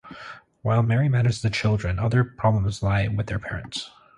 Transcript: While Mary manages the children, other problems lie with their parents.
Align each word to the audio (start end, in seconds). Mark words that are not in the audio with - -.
While 0.63 0.81
Mary 0.81 1.09
manages 1.09 1.43
the 1.43 1.51
children, 1.51 1.99
other 1.99 2.23
problems 2.23 2.81
lie 2.81 3.07
with 3.07 3.27
their 3.27 3.37
parents. 3.37 3.91